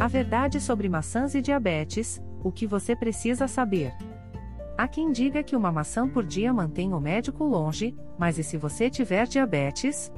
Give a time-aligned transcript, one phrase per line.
[0.00, 3.92] A verdade sobre maçãs e diabetes, o que você precisa saber.
[4.76, 8.56] Há quem diga que uma maçã por dia mantém o médico longe, mas e se
[8.56, 10.12] você tiver diabetes?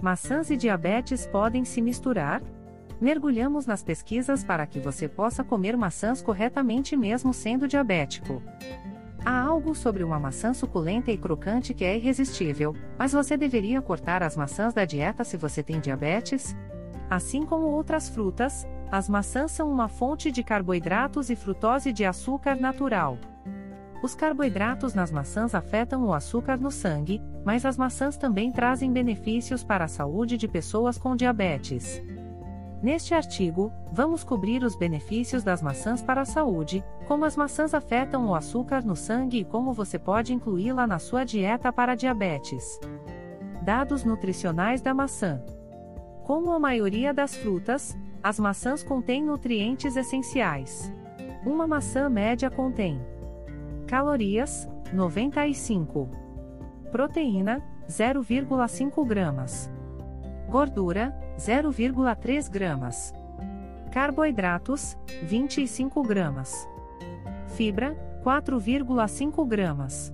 [0.00, 2.40] Maçãs e diabetes podem se misturar?
[3.00, 8.40] Mergulhamos nas pesquisas para que você possa comer maçãs corretamente mesmo sendo diabético.
[9.24, 14.22] Há algo sobre uma maçã suculenta e crocante que é irresistível, mas você deveria cortar
[14.22, 16.54] as maçãs da dieta se você tem diabetes?
[17.10, 22.54] Assim como outras frutas, as maçãs são uma fonte de carboidratos e frutose de açúcar
[22.54, 23.18] natural.
[24.00, 29.64] Os carboidratos nas maçãs afetam o açúcar no sangue, mas as maçãs também trazem benefícios
[29.64, 32.00] para a saúde de pessoas com diabetes.
[32.80, 38.28] Neste artigo, vamos cobrir os benefícios das maçãs para a saúde, como as maçãs afetam
[38.28, 42.78] o açúcar no sangue e como você pode incluí-la na sua dieta para diabetes.
[43.60, 45.42] Dados nutricionais da maçã.
[46.22, 50.90] Como a maioria das frutas, as maçãs contêm nutrientes essenciais.
[51.44, 52.98] Uma maçã média contém
[53.86, 56.08] calorias 95,
[56.90, 59.70] proteína 0,5 gramas,
[60.48, 63.12] gordura 0,3 gramas,
[63.92, 66.66] carboidratos 25 gramas,
[67.48, 67.94] fibra
[68.24, 70.10] 4,5 gramas,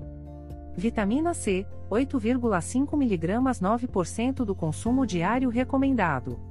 [0.76, 6.49] vitamina C 8,5 mg 9% do consumo diário recomendado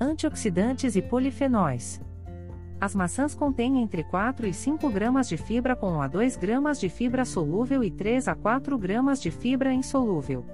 [0.00, 2.00] antioxidantes e polifenóis.
[2.80, 6.80] As maçãs contêm entre 4 e 5 gramas de fibra com 1 a 2 gramas
[6.80, 10.46] de fibra solúvel e 3 a 4 gramas de fibra insolúvel.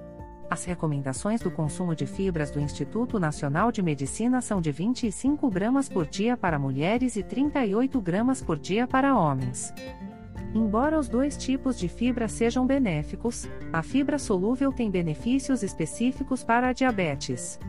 [0.49, 5.87] As recomendações do consumo de fibras do Instituto Nacional de Medicina são de 25 gramas
[5.87, 9.73] por dia para mulheres e 38 gramas por dia para homens.
[10.53, 16.69] Embora os dois tipos de fibra sejam benéficos, a fibra solúvel tem benefícios específicos para
[16.69, 17.59] a diabetes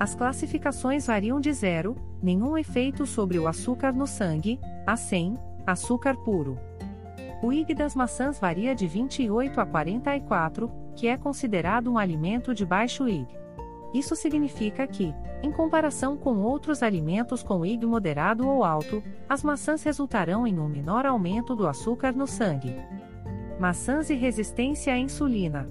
[0.00, 5.34] As classificações variam de zero, nenhum efeito sobre o açúcar no sangue, a 100,
[5.66, 6.58] açúcar puro.
[7.42, 12.64] O IG das maçãs varia de 28 a 44, que é considerado um alimento de
[12.64, 13.45] baixo IG.
[13.96, 19.82] Isso significa que, em comparação com outros alimentos com IG moderado ou alto, as maçãs
[19.82, 22.76] resultarão em um menor aumento do açúcar no sangue.
[23.58, 25.66] Maçãs e resistência à insulina.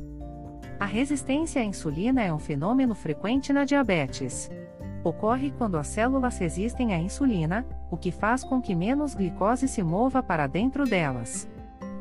[0.80, 4.50] A resistência à insulina é um fenômeno frequente na diabetes.
[5.04, 9.84] Ocorre quando as células resistem à insulina, o que faz com que menos glicose se
[9.84, 11.48] mova para dentro delas.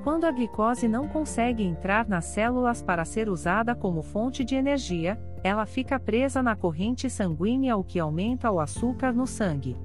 [0.04, 5.18] Quando a glicose não consegue entrar nas células para ser usada como fonte de energia,
[5.42, 9.78] ela fica presa na corrente sanguínea, o que aumenta o açúcar no sangue.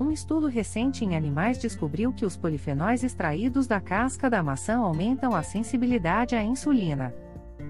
[0.00, 5.34] Um estudo recente em animais descobriu que os polifenóis extraídos da casca da maçã aumentam
[5.34, 7.14] a sensibilidade à insulina.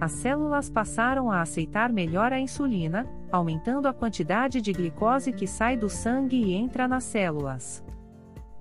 [0.01, 5.77] As células passaram a aceitar melhor a insulina, aumentando a quantidade de glicose que sai
[5.77, 7.85] do sangue e entra nas células.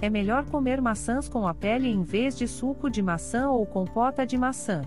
[0.00, 4.26] É melhor comer maçãs com a pele em vez de suco de maçã ou compota
[4.26, 4.82] de maçã.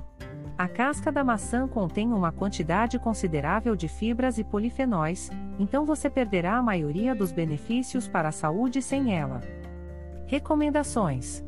[0.55, 6.57] A casca da maçã contém uma quantidade considerável de fibras e polifenóis, então você perderá
[6.57, 9.41] a maioria dos benefícios para a saúde sem ela.
[10.27, 11.43] Recomendações: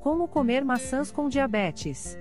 [0.00, 2.18] Como comer maçãs com diabetes?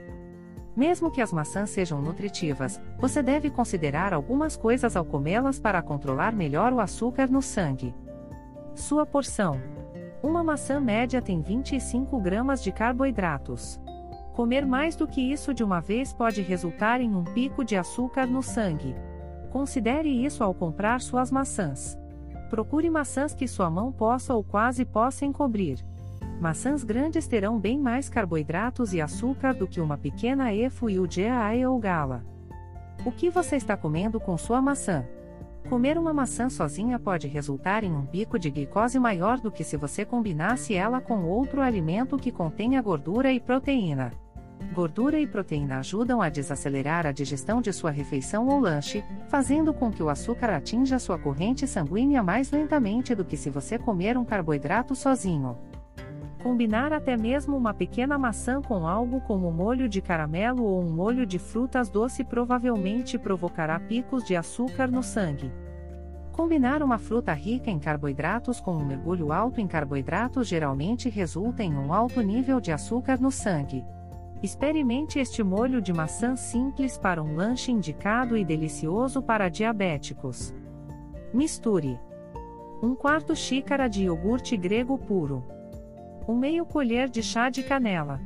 [0.75, 6.33] Mesmo que as maçãs sejam nutritivas, você deve considerar algumas coisas ao comê-las para controlar
[6.33, 7.93] melhor o açúcar no sangue.
[8.75, 9.61] Sua porção:
[10.21, 13.79] Uma maçã média tem 25 gramas de carboidratos.
[14.33, 18.25] Comer mais do que isso de uma vez pode resultar em um pico de açúcar
[18.25, 18.95] no sangue.
[19.51, 21.95] Considere isso ao comprar suas maçãs.
[22.49, 25.77] Procure maçãs que sua mão possa ou quase possa encobrir.
[26.41, 31.07] Maçãs grandes terão bem mais carboidratos e açúcar do que uma pequena EFO e o
[31.07, 32.25] GAE ou Gala.
[33.05, 35.05] O que você está comendo com sua maçã?
[35.69, 39.77] Comer uma maçã sozinha pode resultar em um pico de glicose maior do que se
[39.77, 44.11] você combinasse ela com outro alimento que contenha gordura e proteína.
[44.73, 49.91] Gordura e proteína ajudam a desacelerar a digestão de sua refeição ou lanche, fazendo com
[49.91, 54.25] que o açúcar atinja sua corrente sanguínea mais lentamente do que se você comer um
[54.25, 55.57] carboidrato sozinho.
[56.43, 61.25] Combinar até mesmo uma pequena maçã com algo como molho de caramelo ou um molho
[61.25, 65.49] de frutas doce provavelmente provocará picos de açúcar no sangue.
[66.33, 71.73] Combinar uma fruta rica em carboidratos com um mergulho alto em carboidratos geralmente resulta em
[71.73, 73.85] um alto nível de açúcar no sangue.
[74.41, 80.53] Experimente este molho de maçã simples para um lanche indicado e delicioso para diabéticos.
[81.33, 81.97] Misture:
[82.81, 85.62] 1 quarto xícara de iogurte grego puro
[86.27, 88.19] um meio colher de chá de canela.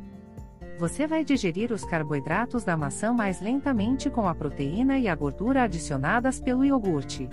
[0.79, 5.63] Você vai digerir os carboidratos da maçã mais lentamente com a proteína e a gordura
[5.63, 7.27] adicionadas pelo iogurte.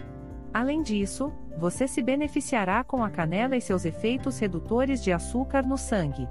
[0.52, 5.76] Além disso, você se beneficiará com a canela e seus efeitos redutores de açúcar no
[5.76, 6.26] sangue.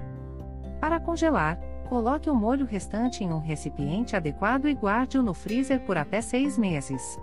[0.80, 5.98] Para congelar, coloque o molho restante em um recipiente adequado e guarde-o no freezer por
[5.98, 7.20] até seis meses.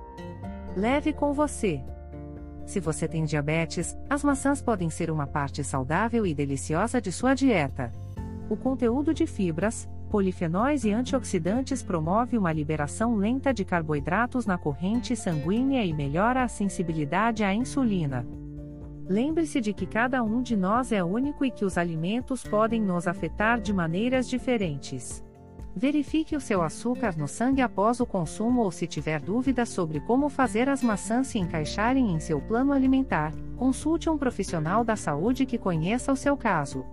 [0.76, 1.82] Leve com você.
[2.66, 7.34] Se você tem diabetes, as maçãs podem ser uma parte saudável e deliciosa de sua
[7.34, 7.92] dieta.
[8.48, 15.16] O conteúdo de fibras, polifenóis e antioxidantes promove uma liberação lenta de carboidratos na corrente
[15.16, 18.26] sanguínea e melhora a sensibilidade à insulina.
[19.08, 23.06] Lembre-se de que cada um de nós é único e que os alimentos podem nos
[23.06, 25.24] afetar de maneiras diferentes.
[25.74, 30.28] Verifique o seu açúcar no sangue após o consumo ou se tiver dúvidas sobre como
[30.28, 35.56] fazer as maçãs se encaixarem em seu plano alimentar, consulte um profissional da saúde que
[35.56, 36.84] conheça o seu caso.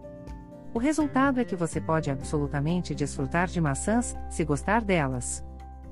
[0.73, 5.43] O resultado é que você pode absolutamente desfrutar de maçãs, se gostar delas.